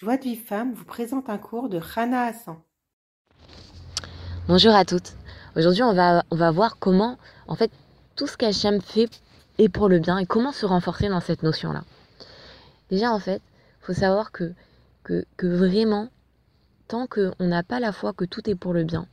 [0.00, 2.54] Joie de vie femme vous présente un cours de Rana Hassan.
[4.46, 5.14] Bonjour à toutes.
[5.56, 7.18] Aujourd'hui, on va, on va voir comment,
[7.48, 7.72] en fait,
[8.14, 9.10] tout ce qu'Hachem fait
[9.58, 11.82] est pour le bien et comment se renforcer dans cette notion-là.
[12.90, 13.42] Déjà, en fait,
[13.82, 14.54] il faut savoir que,
[15.02, 16.10] que, vraiment,
[16.86, 19.08] tant qu'on n'a pas la foi que tout est pour le bien,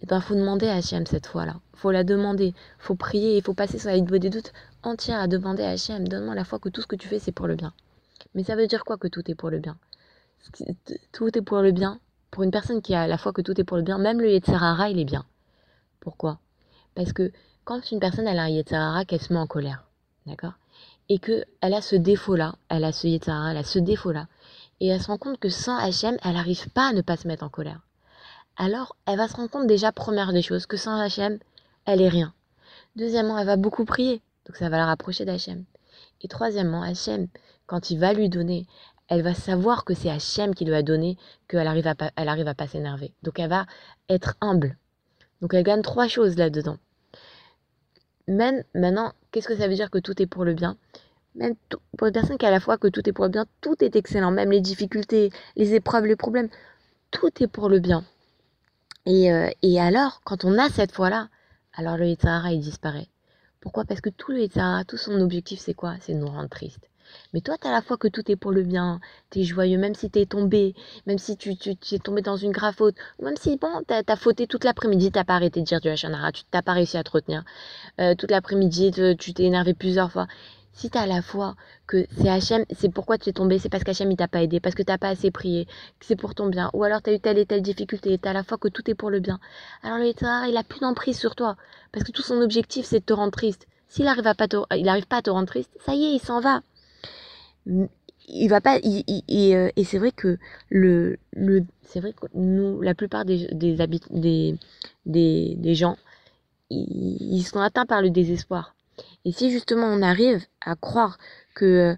[0.00, 1.60] il eh ben, faut demander à Hachem cette fois-là.
[1.74, 4.54] Il faut la demander, il faut prier, il faut passer sur la vidéo des doutes
[4.82, 7.30] entière à demander à Hachem, donne-moi la foi que tout ce que tu fais, c'est
[7.30, 7.74] pour le bien.
[8.34, 9.76] Mais ça veut dire quoi que tout est pour le bien?
[11.12, 12.00] Tout est pour le bien.
[12.30, 14.30] Pour une personne qui a la foi que tout est pour le bien, même le
[14.30, 15.24] Yetzirara, il est bien.
[16.00, 16.38] Pourquoi?
[16.94, 17.32] Parce que
[17.64, 19.84] quand une personne a un Yetzirara, qu'elle se met en colère,
[20.26, 20.54] d'accord?
[21.08, 24.26] Et qu'elle a ce défaut-là, elle a ce Yetzirara, elle a ce défaut-là,
[24.80, 27.26] et elle se rend compte que sans Hachem, elle n'arrive pas à ne pas se
[27.26, 27.80] mettre en colère.
[28.56, 31.38] Alors, elle va se rendre compte déjà, première des choses, que sans Hachem,
[31.84, 32.34] elle est rien.
[32.96, 35.64] Deuxièmement, elle va beaucoup prier, donc ça va la rapprocher d'Hachem.
[36.20, 37.28] Et troisièmement, Hachem,
[37.66, 38.66] quand il va lui donner,
[39.08, 41.16] elle va savoir que c'est Hachem qui lui a donné
[41.48, 43.12] qu'elle arrive à pas, elle arrive à pas s'énerver.
[43.22, 43.66] Donc elle va
[44.08, 44.76] être humble.
[45.40, 46.78] Donc elle gagne trois choses là-dedans.
[48.26, 50.76] Même maintenant, qu'est-ce que ça veut dire que tout est pour le bien?
[51.34, 51.54] Même
[51.96, 53.96] pour une personne qui a la foi que tout est pour le bien, tout est
[53.96, 54.30] excellent.
[54.30, 56.48] Même les difficultés, les épreuves, les problèmes,
[57.10, 58.04] tout est pour le bien.
[59.06, 61.28] Et, euh, et alors, quand on a cette foi-là,
[61.72, 63.08] alors le Yitzhara, il disparaît.
[63.60, 63.84] Pourquoi?
[63.84, 65.94] Parce que tout le Yitzhara, tout son objectif, c'est quoi?
[66.00, 66.90] C'est de nous rendre tristes.
[67.32, 69.00] Mais toi, tu as la foi que tout est pour le bien.
[69.30, 70.74] Tu es joyeux, même si tu es tombé,
[71.06, 74.16] même si tu, tu, es tombé dans une grave faute, même si, bon, tu as,
[74.16, 77.04] fauté toute l'après-midi, tu pas arrêté de dire du Hachanara, tu n'as pas réussi à
[77.04, 77.44] te retenir.
[78.00, 80.26] Euh, toute l'après-midi, tu t'es énervé plusieurs fois.
[80.78, 81.56] Si tu as la foi
[81.88, 84.60] que c'est Hachem, c'est pourquoi tu es tombé, c'est parce qu'Hachem il t'a pas aidé,
[84.60, 85.64] parce que tu n'as pas assez prié,
[85.98, 88.28] que c'est pour ton bien, ou alors tu as eu telle et telle difficulté, tu
[88.28, 89.40] as la foi que tout est pour le bien.
[89.82, 90.06] Alors le
[90.48, 91.56] il a plus d'emprise sur toi,
[91.90, 93.66] parce que tout son objectif c'est de te rendre triste.
[93.88, 96.62] S'il n'arrive pas, pas à te rendre triste, ça y est, il s'en va
[98.28, 100.38] il va pas euh, et c'est vrai que
[100.70, 103.76] le, le c'est vrai que nous la plupart des des,
[105.06, 105.96] des, des, gens
[106.70, 108.74] ils, sont atteints par le désespoir.
[109.24, 111.18] Et si justement on arrive à croire
[111.54, 111.96] que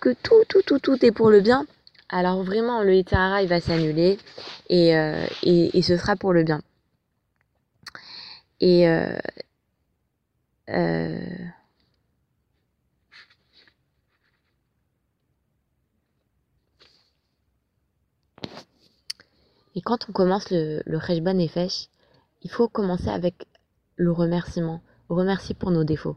[0.00, 1.66] que tout tout tout tout est pour le bien
[2.08, 4.18] alors vraiment le Etara il va s'annuler
[4.68, 6.62] et, euh, et, et ce sera pour le bien.
[8.60, 9.18] Et euh,
[10.68, 11.18] euh
[19.74, 23.46] Et quand on commence le, le Rejban il faut commencer avec
[23.96, 24.80] le remerciement.
[25.08, 26.16] Remercier pour nos défauts.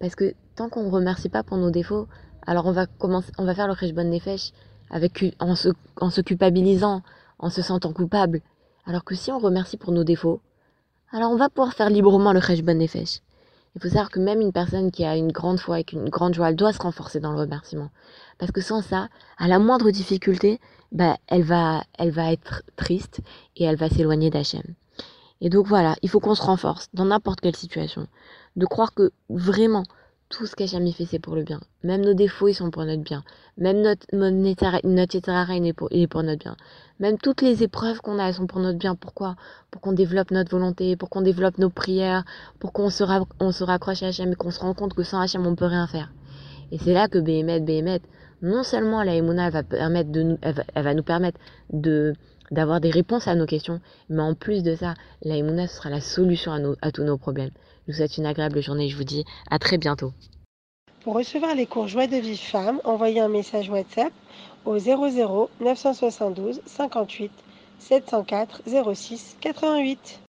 [0.00, 2.08] Parce que tant qu'on ne remercie pas pour nos défauts,
[2.46, 4.52] alors on va, commencer, on va faire le Rejban Nefesh
[4.90, 5.68] avec, en, se,
[6.00, 7.02] en se culpabilisant,
[7.38, 8.40] en se sentant coupable.
[8.84, 10.40] Alors que si on remercie pour nos défauts,
[11.12, 13.20] alors on va pouvoir faire librement le Rejban Nefesh.
[13.74, 16.34] Il faut savoir que même une personne qui a une grande foi et une grande
[16.34, 17.90] joie, elle doit se renforcer dans le remerciement.
[18.38, 20.60] Parce que sans ça, à la moindre difficulté,
[20.90, 23.20] bah, elle, va, elle va être triste
[23.56, 24.62] et elle va s'éloigner d'Hachem.
[25.40, 28.06] Et donc voilà, il faut qu'on se renforce dans n'importe quelle situation.
[28.56, 29.84] De croire que vraiment,
[30.32, 31.60] tout ce qu'Hachem fait, c'est pour le bien.
[31.84, 33.22] Même nos défauts, ils sont pour notre bien.
[33.58, 36.56] Même notre, notre, est pour, il est pour notre bien.
[37.00, 38.94] Même toutes les épreuves qu'on a, elles sont pour notre bien.
[38.94, 39.36] Pourquoi?
[39.70, 42.24] Pour qu'on développe notre volonté, pour qu'on développe nos prières,
[42.58, 43.04] pour qu'on se,
[43.40, 45.66] on se raccroche à Hachem et qu'on se rende compte que sans Hachem, on peut
[45.66, 46.10] rien faire.
[46.70, 48.00] Et c'est là que Béhémet, Béhémet,
[48.40, 51.38] non seulement la Emouna, va, permettre de elle va, nous permettre
[51.70, 52.14] de
[52.52, 55.90] d'avoir des réponses à nos questions, mais en plus de ça, la Emouna, ce sera
[55.90, 57.50] la solution à tous nos problèmes.
[57.86, 60.12] Je vous souhaite une agréable journée, je vous dis à très bientôt.
[61.00, 64.12] Pour recevoir les cours Joie de vie femme, envoyez un message WhatsApp
[64.64, 67.32] au 00 972 58
[67.80, 68.62] 704
[68.94, 70.20] 06 88.